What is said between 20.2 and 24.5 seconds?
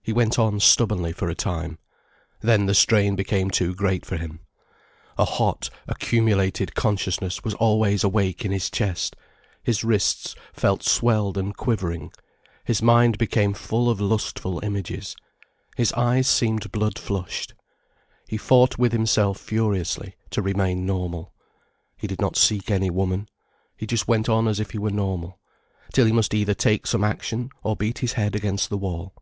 to remain normal. He did not seek any woman. He just went on